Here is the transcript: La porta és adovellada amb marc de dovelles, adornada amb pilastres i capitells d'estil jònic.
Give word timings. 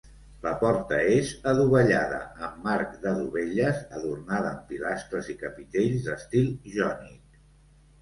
La 0.43 0.51
porta 0.61 1.01
és 1.17 1.33
adovellada 1.51 2.21
amb 2.47 2.65
marc 2.69 2.97
de 3.05 3.13
dovelles, 3.21 3.85
adornada 4.01 4.53
amb 4.57 4.67
pilastres 4.75 5.33
i 5.37 5.39
capitells 5.47 6.11
d'estil 6.11 6.53
jònic. 6.81 7.43